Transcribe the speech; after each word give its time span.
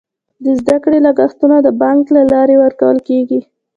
د 0.43 0.45
زده 0.59 0.75
کړې 0.83 0.99
لګښتونه 1.07 1.57
د 1.61 1.67
بانک 1.81 2.03
له 2.15 2.21
لارې 2.33 2.55
ورکول 2.63 2.97
کیږي. 3.07 3.39